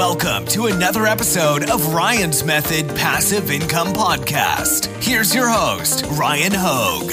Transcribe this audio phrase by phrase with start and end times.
[0.00, 4.86] Welcome to another episode of Ryan's Method Passive Income Podcast.
[5.04, 7.12] Here's your host, Ryan Hogue.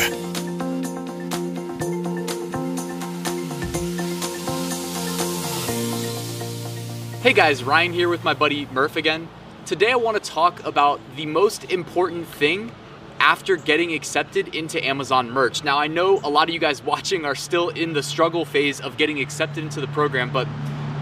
[7.22, 9.28] Hey guys, Ryan here with my buddy Murph again.
[9.66, 12.72] Today I want to talk about the most important thing
[13.20, 15.62] after getting accepted into Amazon merch.
[15.62, 18.80] Now, I know a lot of you guys watching are still in the struggle phase
[18.80, 20.48] of getting accepted into the program, but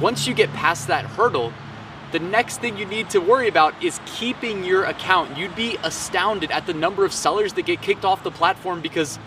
[0.01, 1.53] once you get past that hurdle,
[2.15, 5.37] the next thing you need to worry about is keeping your account.
[5.37, 9.19] You'd be astounded at the number of sellers that get kicked off the platform because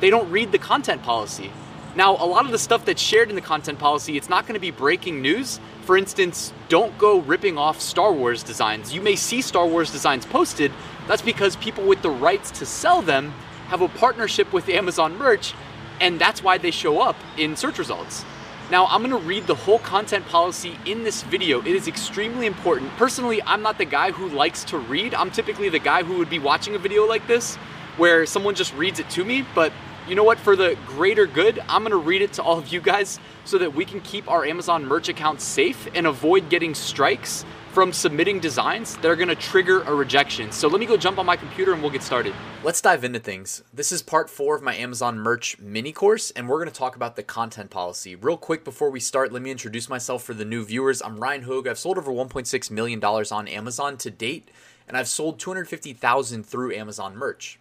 [0.00, 1.52] they don't read the content policy.
[1.94, 4.54] Now, a lot of the stuff that's shared in the content policy, it's not going
[4.54, 5.60] to be breaking news.
[5.82, 8.94] For instance, don't go ripping off Star Wars designs.
[8.94, 10.72] You may see Star Wars designs posted.
[11.08, 13.34] That's because people with the rights to sell them
[13.66, 15.52] have a partnership with Amazon merch,
[16.00, 18.24] and that's why they show up in search results.
[18.72, 21.60] Now, I'm gonna read the whole content policy in this video.
[21.60, 22.90] It is extremely important.
[22.96, 25.12] Personally, I'm not the guy who likes to read.
[25.12, 27.56] I'm typically the guy who would be watching a video like this
[27.98, 29.74] where someone just reads it to me, but
[30.08, 30.38] you know what?
[30.38, 33.72] For the greater good, I'm gonna read it to all of you guys so that
[33.72, 38.96] we can keep our Amazon merch account safe and avoid getting strikes from submitting designs
[38.96, 40.50] that are gonna trigger a rejection.
[40.52, 42.34] So let me go jump on my computer and we'll get started.
[42.62, 43.62] Let's dive into things.
[43.72, 47.16] This is part four of my Amazon merch mini course, and we're gonna talk about
[47.16, 48.16] the content policy.
[48.16, 51.00] Real quick before we start, let me introduce myself for the new viewers.
[51.00, 51.68] I'm Ryan Hogue.
[51.68, 54.50] I've sold over $1.6 million on Amazon to date,
[54.88, 57.58] and I've sold 250,000 through Amazon merch.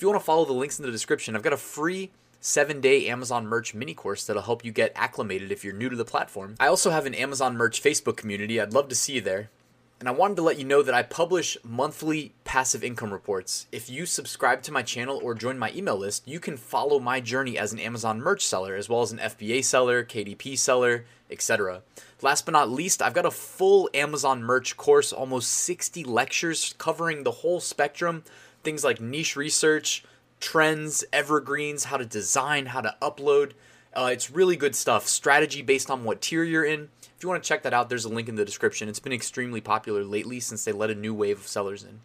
[0.00, 3.06] If you wanna follow the links in the description, I've got a free seven day
[3.08, 6.54] Amazon merch mini course that'll help you get acclimated if you're new to the platform.
[6.58, 8.58] I also have an Amazon merch Facebook community.
[8.58, 9.50] I'd love to see you there.
[9.98, 13.66] And I wanted to let you know that I publish monthly passive income reports.
[13.72, 17.20] If you subscribe to my channel or join my email list, you can follow my
[17.20, 21.82] journey as an Amazon merch seller, as well as an FBA seller, KDP seller, etc.
[22.22, 27.22] Last but not least, I've got a full Amazon merch course, almost 60 lectures covering
[27.22, 28.24] the whole spectrum
[28.62, 30.04] things like niche research,
[30.40, 33.52] trends, evergreens, how to design, how to upload.
[33.94, 35.06] Uh, it's really good stuff.
[35.06, 36.88] Strategy based on what tier you're in.
[37.02, 38.88] If you want to check that out, there's a link in the description.
[38.88, 42.00] It's been extremely popular lately since they let a new wave of sellers in.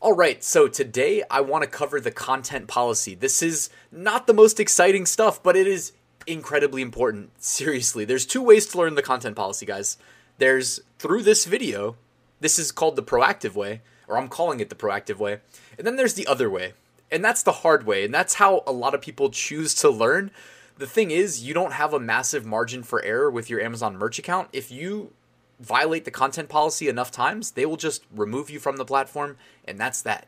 [0.00, 3.14] All right, so today I want to cover the content policy.
[3.14, 5.92] This is not the most exciting stuff, but it is
[6.26, 7.30] incredibly important.
[7.42, 9.96] Seriously, there's two ways to learn the content policy, guys.
[10.38, 11.96] There's through this video.
[12.40, 15.40] This is called the proactive way, or I'm calling it the proactive way.
[15.78, 16.74] And then there's the other way,
[17.10, 20.30] and that's the hard way, and that's how a lot of people choose to learn.
[20.78, 24.18] The thing is, you don't have a massive margin for error with your Amazon merch
[24.18, 24.48] account.
[24.52, 25.12] If you
[25.58, 29.78] violate the content policy enough times, they will just remove you from the platform, and
[29.78, 30.26] that's that.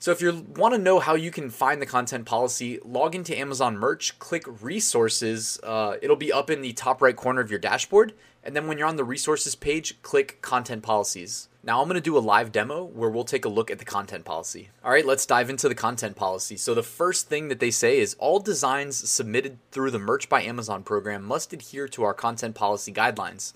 [0.00, 3.36] So if you want to know how you can find the content policy, log into
[3.36, 5.58] Amazon Merch, click Resources.
[5.64, 8.14] Uh, it'll be up in the top right corner of your dashboard,
[8.44, 11.48] and then when you're on the Resources page, click Content Policies.
[11.64, 13.84] Now I'm going to do a live demo where we'll take a look at the
[13.84, 14.68] content policy.
[14.84, 16.56] All right, let's dive into the content policy.
[16.56, 20.42] So the first thing that they say is all designs submitted through the Merch by
[20.42, 23.52] Amazon program must adhere to our content policy guidelines.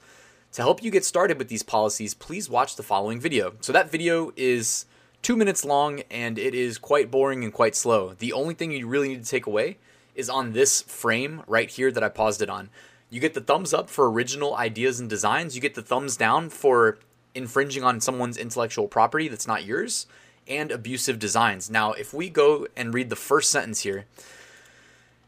[0.54, 3.54] To help you get started with these policies, please watch the following video.
[3.60, 4.86] So that video is
[5.22, 8.14] two minutes long and it is quite boring and quite slow.
[8.18, 9.78] The only thing you really need to take away
[10.14, 12.68] is on this frame right here that I paused it on.
[13.08, 15.54] You get the thumbs up for original ideas and designs.
[15.54, 16.98] You get the thumbs down for
[17.34, 20.06] infringing on someone's intellectual property that's not yours,
[20.48, 21.70] and abusive designs.
[21.70, 24.06] Now, if we go and read the first sentence here,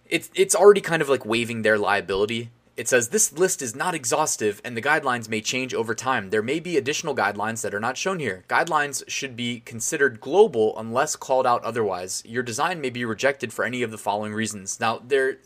[0.09, 2.51] it's it's already kind of like waiving their liability.
[2.77, 6.31] It says this list is not exhaustive and the guidelines may change over time.
[6.31, 8.45] There may be additional guidelines that are not shown here.
[8.49, 12.23] Guidelines should be considered global unless called out otherwise.
[12.27, 14.81] Your design may be rejected for any of the following reasons.
[14.81, 15.39] Now, they're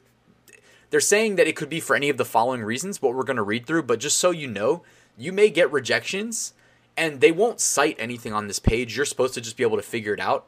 [0.90, 3.36] they're saying that it could be for any of the following reasons, what we're going
[3.36, 4.82] to read through, but just so you know,
[5.18, 6.54] you may get rejections
[6.96, 8.96] and they won't cite anything on this page.
[8.96, 10.46] You're supposed to just be able to figure it out.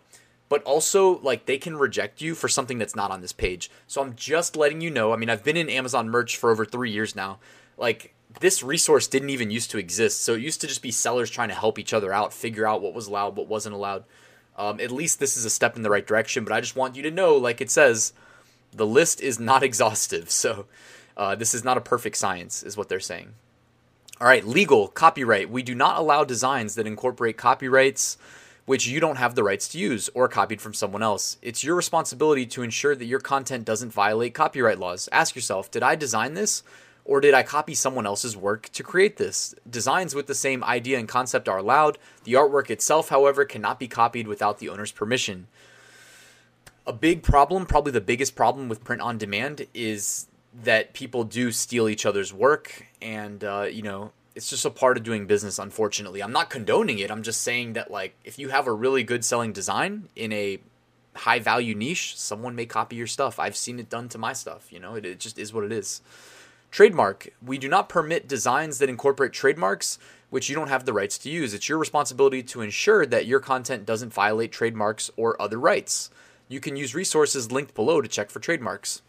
[0.51, 3.71] But also, like, they can reject you for something that's not on this page.
[3.87, 5.13] So I'm just letting you know.
[5.13, 7.39] I mean, I've been in Amazon merch for over three years now.
[7.79, 10.23] Like, this resource didn't even used to exist.
[10.23, 12.83] So it used to just be sellers trying to help each other out, figure out
[12.83, 14.03] what was allowed, what wasn't allowed.
[14.59, 16.45] Um, at least this is a step in the right direction.
[16.45, 18.13] But I just want you to know, like it says,
[18.73, 20.33] the list is not exhaustive.
[20.33, 20.67] So
[21.17, 23.35] uh, this is not a perfect science, is what they're saying.
[24.21, 25.49] All right, legal, copyright.
[25.49, 28.19] We do not allow designs that incorporate copyrights
[28.67, 31.37] which you don't have the rights to use or copied from someone else.
[31.43, 35.09] It's your responsibility to ensure that your content doesn't violate copyright laws.
[35.13, 36.63] Ask yourself, did I design this?
[37.05, 39.55] Or did I copy someone else's work to create this?
[39.69, 41.99] Designs with the same idea and concept are allowed.
[42.25, 45.47] The artwork itself, however, cannot be copied without the owner's permission.
[46.87, 51.53] A big problem, probably the biggest problem with print on demand, is that people do
[51.53, 55.59] steal each other's work and uh, you know it's just a part of doing business
[55.59, 56.23] unfortunately.
[56.23, 57.11] I'm not condoning it.
[57.11, 60.59] I'm just saying that like if you have a really good selling design in a
[61.15, 63.39] high value niche someone may copy your stuff.
[63.39, 64.95] I've seen it done to my stuff you know?
[64.95, 66.01] It, it just is what it is.
[66.71, 67.31] Trademark.
[67.45, 69.99] We do not permit designs that incorporate trademarks
[70.31, 71.53] which you don't have the rights to use.
[71.53, 76.09] It's your responsibility to ensure that your content doesn't violate trademarks or other rights.
[76.49, 79.03] You can use resources linked below to check for trademarks.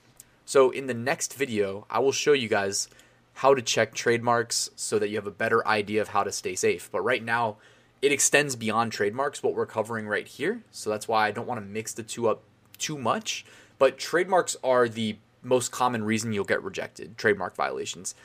[0.45, 2.89] So in the next video i will show you guys
[3.35, 6.55] how to check trademarks so that you have a better idea of how to stay
[6.55, 6.89] safe.
[6.91, 7.57] But right now,
[8.01, 10.63] it extends beyond trademarks, what we're covering right here.
[10.71, 12.41] So that's why I don't want to mix the two up
[12.77, 13.45] too much.
[13.77, 18.15] But trademarks are the most common reason you'll get rejected trademark violations.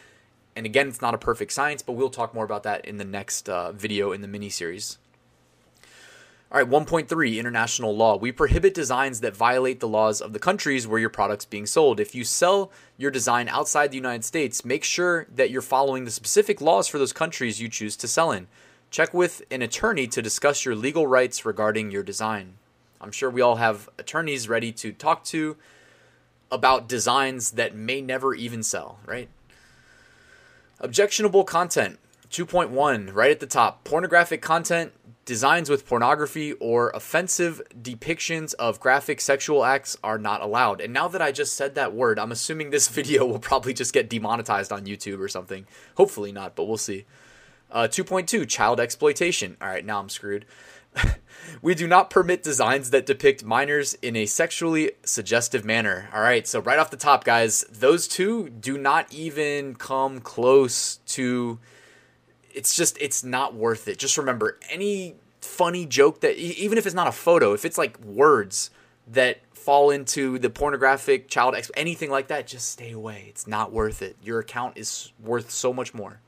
[0.54, 3.04] And again, it's not a perfect science, but we'll talk more about that in the
[3.04, 4.98] next uh, video in the mini series.
[6.52, 8.16] All right, 1.3 international law.
[8.16, 11.98] We prohibit designs that violate the laws of the countries where your product's being sold.
[11.98, 16.10] If you sell your design outside the United States, make sure that you're following the
[16.12, 18.46] specific laws for those countries you choose to sell in.
[18.92, 22.58] Check with an attorney to discuss your legal rights regarding your design.
[23.00, 25.56] I'm sure we all have attorneys ready to talk to
[26.52, 29.28] about designs that may never even sell, right?
[30.78, 31.98] Objectionable content.
[32.30, 33.82] 2.1, right at the top.
[33.82, 34.92] Pornographic content
[35.26, 40.80] Designs with pornography or offensive depictions of graphic sexual acts are not allowed.
[40.80, 43.92] And now that I just said that word, I'm assuming this video will probably just
[43.92, 45.66] get demonetized on YouTube or something.
[45.96, 47.06] Hopefully not, but we'll see.
[47.72, 49.56] Uh, 2.2 Child exploitation.
[49.60, 50.46] All right, now I'm screwed.
[51.60, 56.08] we do not permit designs that depict minors in a sexually suggestive manner.
[56.14, 60.98] All right, so right off the top, guys, those two do not even come close
[61.06, 61.58] to
[62.56, 63.98] it's just it's not worth it.
[63.98, 68.00] Just remember any funny joke that even if it's not a photo, if it's like
[68.00, 68.70] words
[69.06, 73.26] that fall into the pornographic child ex- anything like that, just stay away.
[73.28, 74.16] It's not worth it.
[74.22, 76.20] Your account is worth so much more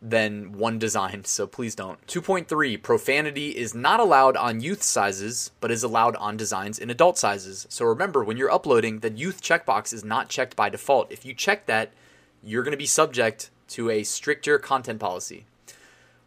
[0.00, 2.04] than one design, so please don't.
[2.06, 7.18] 2.3 Profanity is not allowed on youth sizes, but is allowed on designs in adult
[7.18, 7.66] sizes.
[7.70, 11.12] So remember, when you're uploading, the youth checkbox is not checked by default.
[11.12, 11.92] If you check that,
[12.42, 15.46] you're going to be subject to a stricter content policy.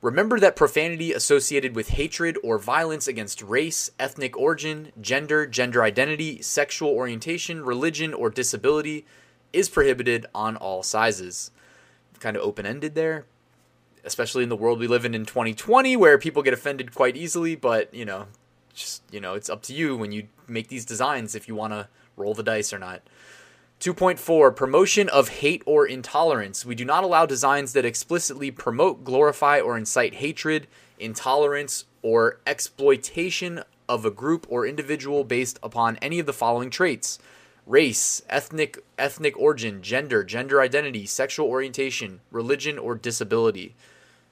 [0.06, 6.44] Remember that profanity associated with hatred or violence against race, ethnic origin, gender, gender identity,
[6.44, 9.04] sexual orientation, religion, or disability
[9.52, 11.50] is prohibited on all sizes.
[12.20, 13.26] Kind of open ended there,
[14.04, 17.56] especially in the world we live in in 2020 where people get offended quite easily,
[17.56, 18.28] but you know,
[18.76, 21.74] just you know, it's up to you when you make these designs if you want
[21.74, 23.02] to roll the dice or not.
[23.80, 26.66] 2.4 Promotion of hate or intolerance.
[26.66, 30.68] We do not allow designs that explicitly promote, glorify, or incite hatred,
[30.98, 37.20] intolerance, or exploitation of a group or individual based upon any of the following traits
[37.66, 43.76] race, ethnic ethnic origin, gender, gender identity, sexual orientation, religion, or disability.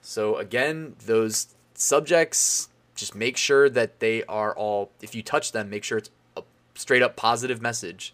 [0.01, 5.69] So again, those subjects just make sure that they are all if you touch them,
[5.69, 6.43] make sure it's a
[6.75, 8.13] straight up positive message.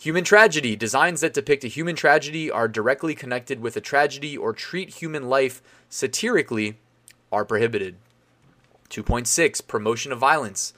[0.00, 0.76] Human tragedy.
[0.76, 5.28] Designs that depict a human tragedy are directly connected with a tragedy or treat human
[5.28, 5.60] life
[5.90, 6.78] satirically
[7.30, 7.96] are prohibited.
[8.88, 10.72] 2.6 Promotion of violence.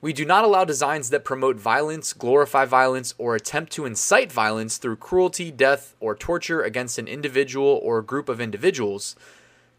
[0.00, 4.78] We do not allow designs that promote violence, glorify violence, or attempt to incite violence
[4.78, 9.16] through cruelty, death, or torture against an individual or group of individuals.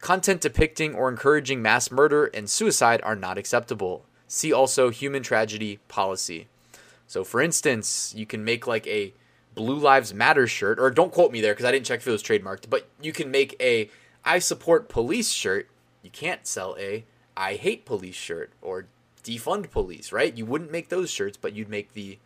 [0.01, 4.05] Content depicting or encouraging mass murder and suicide are not acceptable.
[4.27, 6.47] See also Human Tragedy Policy.
[7.07, 9.13] So, for instance, you can make like a
[9.55, 12.11] Blue Lives Matter shirt, or don't quote me there because I didn't check if it
[12.11, 13.89] was trademarked, but you can make a
[14.23, 15.69] I support police shirt.
[16.03, 18.87] You can't sell a I hate police shirt or
[19.23, 20.37] defund police, right?
[20.37, 22.19] You wouldn't make those shirts, but you'd make the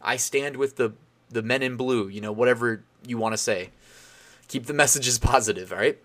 [0.00, 0.94] I stand with the
[1.28, 3.70] the men in blue, you know, whatever you want to say.
[4.48, 5.98] Keep the messages positive, all right?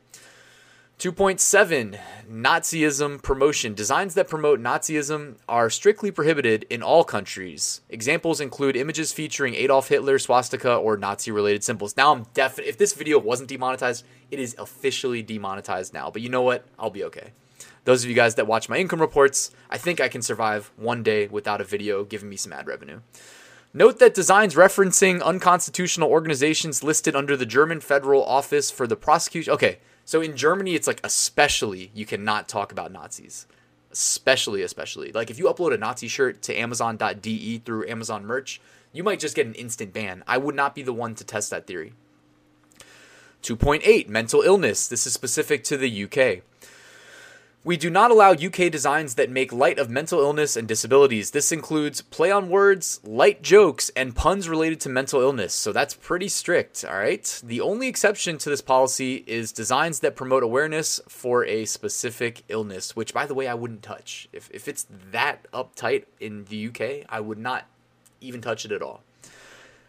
[1.00, 3.75] 2.7 Nazism promotion.
[3.75, 7.82] Designs that promote Nazism are strictly prohibited in all countries.
[7.88, 11.96] Examples include images featuring Adolf Hitler, swastika, or Nazi related symbols.
[11.96, 16.10] Now, I'm definitely, if this video wasn't demonetized, it is officially demonetized now.
[16.10, 16.66] But you know what?
[16.80, 17.30] I'll be okay.
[17.84, 21.04] Those of you guys that watch my income reports, I think I can survive one
[21.04, 23.01] day without a video giving me some ad revenue.
[23.72, 29.54] Note that designs referencing unconstitutional organizations listed under the German Federal Office for the Prosecution.
[29.54, 29.77] Okay,
[30.08, 33.46] so in Germany, it's like especially you cannot talk about Nazis.
[33.92, 35.12] Especially, especially.
[35.12, 38.62] Like if you upload a Nazi shirt to Amazon.de through Amazon merch,
[38.94, 40.24] you might just get an instant ban.
[40.26, 41.92] I would not be the one to test that theory.
[43.44, 44.88] 2.8 Mental illness.
[44.88, 46.42] This is specific to the UK.
[47.68, 51.32] We do not allow UK designs that make light of mental illness and disabilities.
[51.32, 55.54] This includes play on words, light jokes, and puns related to mental illness.
[55.54, 57.42] So that's pretty strict, all right?
[57.44, 62.96] The only exception to this policy is designs that promote awareness for a specific illness,
[62.96, 64.30] which, by the way, I wouldn't touch.
[64.32, 67.66] If, if it's that uptight in the UK, I would not
[68.22, 69.04] even touch it at all.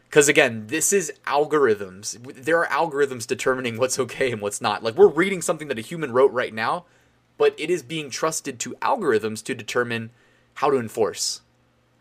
[0.08, 2.18] Because again, this is algorithms.
[2.34, 4.82] There are algorithms determining what's okay and what's not.
[4.82, 6.86] Like we're reading something that a human wrote right now
[7.38, 10.10] but it is being trusted to algorithms to determine
[10.54, 11.40] how to enforce.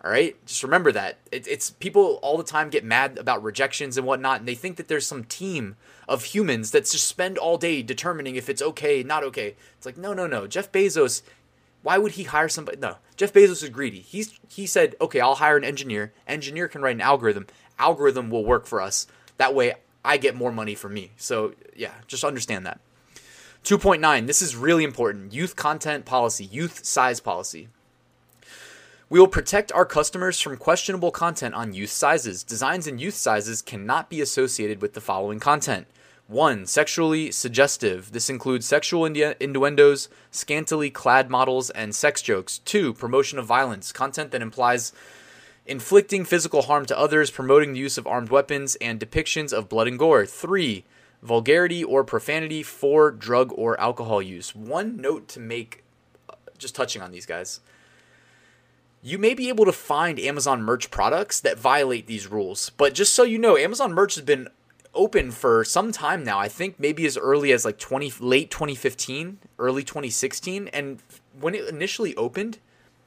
[0.04, 3.98] All right, just remember that it, it's people all the time get mad about rejections
[3.98, 5.76] and whatnot, and they think that there's some team
[6.08, 9.56] of humans that just spend all day determining if it's okay, not okay.
[9.76, 10.46] It's like no, no, no.
[10.46, 11.24] Jeff Bezos,
[11.82, 12.78] why would he hire somebody?
[12.78, 14.00] No, Jeff Bezos is greedy.
[14.00, 16.14] He's he said, okay, I'll hire an engineer.
[16.28, 17.48] Engineer can write an algorithm.
[17.80, 19.08] Algorithm will work for us.
[19.38, 19.74] That way,
[20.06, 21.12] I get more money for me.
[21.18, 22.80] So yeah, just understand that.
[23.68, 27.68] 2.9, this is really important youth content policy, youth size policy.
[29.10, 32.46] We will protect our customers from questionable content on youth sizes.
[32.46, 35.88] Designs in youth sizes cannot be associated with the following content.
[36.28, 36.66] 1.
[36.66, 38.14] Sexually suggestive.
[38.14, 42.60] This includes sexual innuendos, scantily clad models, and sex jokes.
[42.60, 42.94] 2.
[42.94, 43.92] Promotion of violence.
[43.92, 44.94] Content that implies
[45.66, 49.90] inflicting physical harm to others, promoting the use of armed weapons, and depictions of blood
[49.90, 50.26] and gore.
[50.26, 50.86] 3
[51.22, 54.56] vulgarity or profanity for drug or alcohol use.
[54.56, 55.84] One note to make,
[56.30, 57.60] uh, just touching on these guys.
[59.02, 63.14] You may be able to find Amazon merch products that violate these rules, but just
[63.14, 64.50] so you know, Amazon merch has been
[64.94, 66.40] open for some time now.
[66.40, 71.02] I think maybe as early as like 20 late 2015, early 2016, and
[71.40, 72.58] when it initially opened,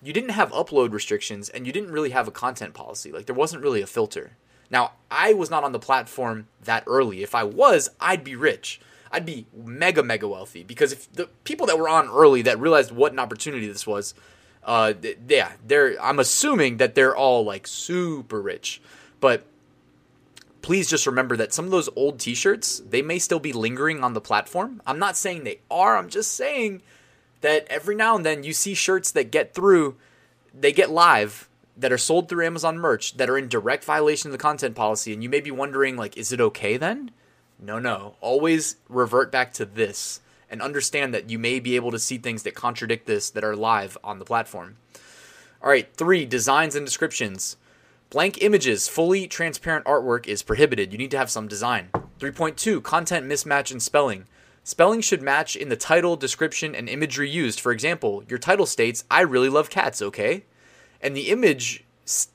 [0.02, 3.12] you didn't have upload restrictions and you didn't really have a content policy.
[3.12, 4.36] Like there wasn't really a filter.
[4.70, 7.22] Now, I was not on the platform that early.
[7.22, 8.80] If I was, I'd be rich.
[9.12, 12.92] I'd be mega, mega wealthy because if the people that were on early that realized
[12.92, 14.14] what an opportunity this was,
[14.62, 14.92] uh,
[15.28, 16.00] yeah, they're.
[16.00, 18.80] I'm assuming that they're all like super rich,
[19.18, 19.44] but
[20.62, 24.12] please just remember that some of those old T-shirts they may still be lingering on
[24.12, 24.80] the platform.
[24.86, 25.96] I'm not saying they are.
[25.96, 26.82] I'm just saying
[27.40, 29.96] that every now and then you see shirts that get through,
[30.54, 31.48] they get live
[31.80, 35.12] that are sold through Amazon merch that are in direct violation of the content policy,
[35.12, 37.10] and you may be wondering, like, is it okay then?
[37.58, 38.16] No, no.
[38.20, 40.20] Always revert back to this
[40.50, 43.56] and understand that you may be able to see things that contradict this that are
[43.56, 44.76] live on the platform.
[45.62, 47.56] All right, three, designs and descriptions.
[48.10, 50.92] Blank images, fully transparent artwork is prohibited.
[50.92, 51.90] You need to have some design.
[52.18, 54.26] 3.2, content mismatch and spelling.
[54.64, 57.60] Spelling should match in the title, description, and imagery used.
[57.60, 60.44] For example, your title states, I really love cats, okay?
[61.00, 61.84] And the image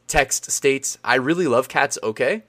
[0.07, 2.43] text states, I really love cats, okay?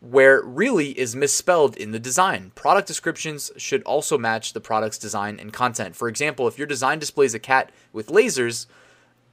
[0.00, 2.52] Where really is misspelled in the design.
[2.54, 5.96] Product descriptions should also match the product's design and content.
[5.96, 8.66] For example, if your design displays a cat with lasers,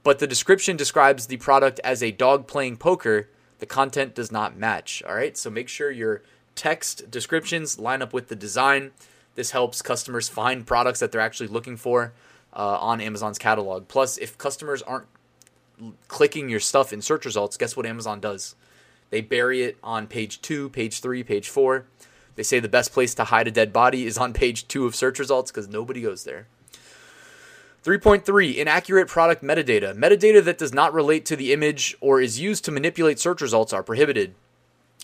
[0.02, 3.28] but the description describes the product as a dog playing poker,
[3.58, 5.02] the content does not match.
[5.06, 6.22] All right, so make sure your
[6.54, 8.90] text descriptions line up with the design.
[9.34, 12.12] This helps customers find products that they're actually looking for
[12.52, 13.86] uh, on Amazon's catalog.
[13.86, 15.06] Plus, if customers aren't
[16.08, 18.54] clicking your stuff in search results, guess what Amazon does?
[19.10, 21.86] They bury it on page two, page three, page four.
[22.34, 24.94] They say the best place to hide a dead body is on page two of
[24.94, 26.46] search results because nobody goes there.
[27.84, 29.96] 3.3 Inaccurate product metadata.
[29.96, 33.72] Metadata that does not relate to the image or is used to manipulate search results
[33.72, 34.34] are prohibited.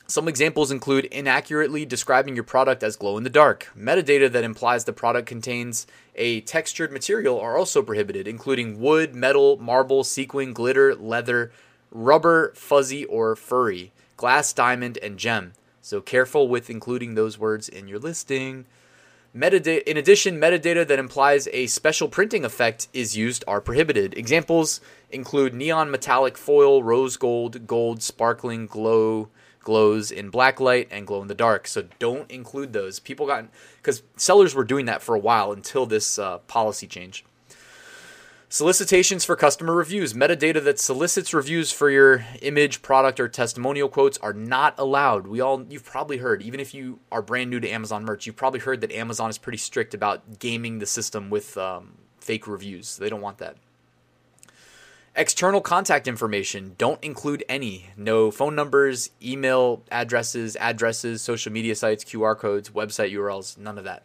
[0.07, 3.71] Some examples include inaccurately describing your product as glow in the dark.
[3.79, 9.57] Metadata that implies the product contains a textured material are also prohibited, including wood, metal,
[9.57, 11.53] marble, sequin, glitter, leather,
[11.91, 15.53] rubber, fuzzy, or furry, glass, diamond, and gem.
[15.81, 18.67] So careful with including those words in your listing.
[19.35, 24.17] Metadata, in addition, metadata that implies a special printing effect is used are prohibited.
[24.17, 24.81] Examples
[25.11, 29.31] include neon metallic foil, rose gold, gold, sparkling, glow,
[29.63, 31.67] glows in black light and glow in the dark.
[31.67, 33.01] So don't include those.
[33.01, 37.25] People got because sellers were doing that for a while until this uh, policy change.
[38.49, 40.13] Solicitations for customer reviews.
[40.13, 45.27] Metadata that solicits reviews for your image, product, or testimonial quotes are not allowed.
[45.27, 48.37] We all, you've probably heard, even if you are brand new to Amazon merch, you've
[48.37, 52.99] probably heard that Amazon is pretty strict about gaming the system with um, fake reviews.
[52.99, 53.57] They don't want that.
[55.15, 57.91] External contact information, don't include any.
[57.99, 63.85] No phone numbers, email addresses, addresses, social media sites, QR codes, website URLs, none of
[63.85, 64.05] that.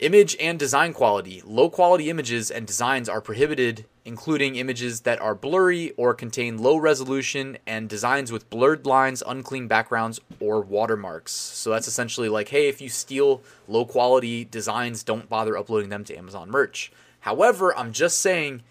[0.00, 1.42] Image and design quality.
[1.46, 6.76] Low quality images and designs are prohibited, including images that are blurry or contain low
[6.76, 11.30] resolution and designs with blurred lines, unclean backgrounds, or watermarks.
[11.30, 16.02] So that's essentially like, hey, if you steal low quality designs, don't bother uploading them
[16.02, 16.90] to Amazon merch.
[17.20, 18.62] However, I'm just saying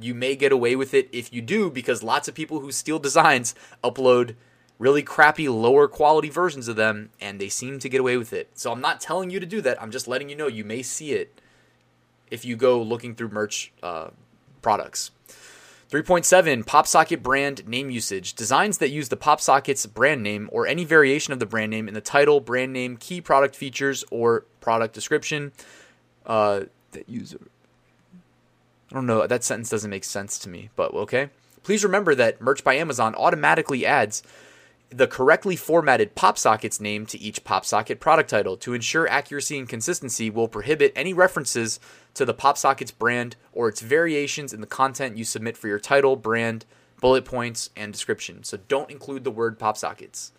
[0.00, 2.98] you may get away with it if you do because lots of people who steal
[2.98, 4.34] designs upload
[4.78, 8.50] really crappy lower quality versions of them and they seem to get away with it.
[8.54, 9.80] So I'm not telling you to do that.
[9.82, 11.40] I'm just letting you know you may see it
[12.30, 14.08] if you go looking through merch uh,
[14.62, 15.10] products.
[15.90, 18.34] 3.7 PopSocket brand name usage.
[18.34, 21.94] Designs that use the PopSocket's brand name or any variation of the brand name in
[21.94, 25.50] the title, brand name, key product features, or product description.
[26.26, 27.40] Uh, that user.
[28.90, 29.26] I don't know.
[29.26, 31.30] That sentence doesn't make sense to me, but okay.
[31.62, 34.22] Please remember that Merch by Amazon automatically adds
[34.90, 38.56] the correctly formatted PopSockets name to each PopSocket product title.
[38.58, 41.78] To ensure accuracy and consistency, will prohibit any references
[42.14, 46.16] to the PopSockets brand or its variations in the content you submit for your title,
[46.16, 46.64] brand,
[47.00, 48.44] bullet points, and description.
[48.44, 50.30] So don't include the word PopSockets.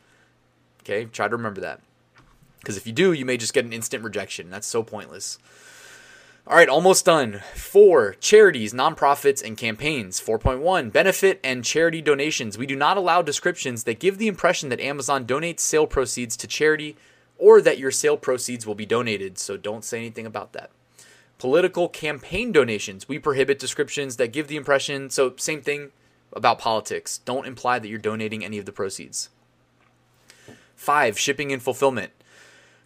[0.82, 1.82] Okay, try to remember that.
[2.60, 4.50] Because if you do, you may just get an instant rejection.
[4.50, 5.38] That's so pointless.
[6.50, 7.44] All right, almost done.
[7.54, 10.20] Four, charities, nonprofits, and campaigns.
[10.20, 12.58] 4.1, benefit and charity donations.
[12.58, 16.48] We do not allow descriptions that give the impression that Amazon donates sale proceeds to
[16.48, 16.98] charity
[17.38, 20.72] or that your sale proceeds will be donated, so don't say anything about that.
[21.38, 23.08] Political campaign donations.
[23.08, 25.92] We prohibit descriptions that give the impression, so same thing
[26.34, 27.20] about politics.
[27.26, 29.30] Don't imply that you're donating any of the proceeds.
[30.76, 32.12] Five, shipping and fulfillment.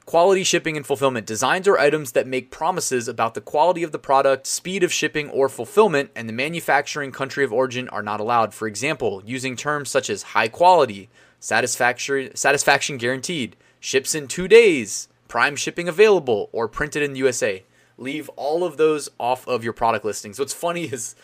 [0.06, 4.00] Quality shipping and fulfillment designs or items that make promises about the quality of the
[4.00, 8.54] product, speed of shipping or fulfillment, and the manufacturing country of origin are not allowed.
[8.54, 15.08] For example, using terms such as high quality, satisfaction, satisfaction guaranteed, ships in two days,
[15.30, 17.64] prime shipping available, or printed in the USA.
[17.98, 20.38] Leave all of those off of your product listings.
[20.38, 21.16] What's funny is,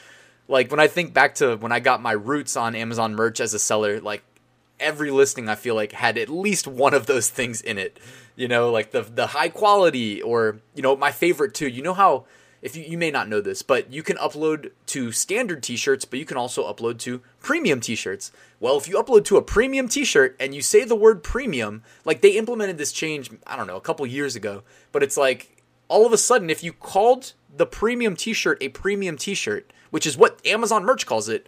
[0.48, 3.54] like, when I think back to when I got my roots on Amazon merch as
[3.54, 4.24] a seller, like,
[4.80, 8.00] every listing I feel like had at least one of those things in it.
[8.36, 11.68] You know, like the the high quality or you know, my favorite too.
[11.68, 12.26] You know how
[12.62, 16.20] if you, you may not know this, but you can upload to standard t-shirts, but
[16.20, 18.32] you can also upload to premium t-shirts.
[18.60, 22.22] Well, if you upload to a premium t-shirt and you say the word premium, like
[22.22, 26.06] they implemented this change, I don't know, a couple years ago, but it's like all
[26.06, 30.46] of a sudden if you called the premium t-shirt a premium t-shirt, which is what
[30.46, 31.48] Amazon merch calls it,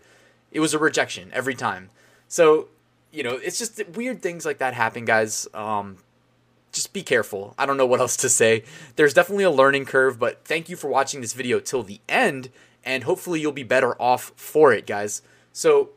[0.51, 1.89] it was a rejection every time.
[2.27, 2.69] So
[3.11, 5.47] you know, it's just weird things like that happen, guys.
[5.53, 5.97] Um,
[6.71, 7.53] just be careful.
[7.57, 8.63] I don't know what else to say.
[8.95, 12.49] There's definitely a learning curve, but thank you for watching this video till the end,
[12.83, 15.21] and hopefully you'll be better off for it, guys.
[15.53, 15.89] So,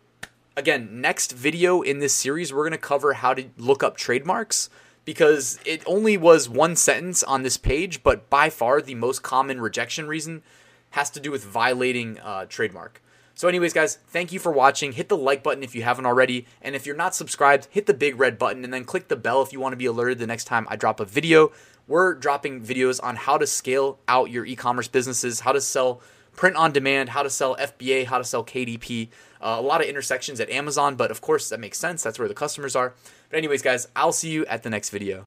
[0.57, 4.69] again, next video in this series, we're going to cover how to look up trademarks
[5.05, 9.61] because it only was one sentence on this page, but by far the most common
[9.61, 10.43] rejection reason
[10.91, 13.03] has to do with violating uh, trademark.
[13.37, 14.93] So, anyways, guys, thank you for watching.
[14.93, 16.47] Hit the like button if you haven't already.
[16.63, 19.43] And if you're not subscribed, hit the big red button and then click the bell
[19.43, 21.51] if you want to be alerted the next time I drop a video.
[21.89, 26.01] We're dropping videos on how to scale out your e commerce businesses, how to sell
[26.37, 29.09] print on demand, how to sell FBA, how to sell KDP.
[29.41, 32.03] Uh, a lot of intersections at Amazon, but of course, that makes sense.
[32.03, 32.95] That's where the customers are.
[33.31, 35.25] But, anyways, guys, I'll see you at the next video.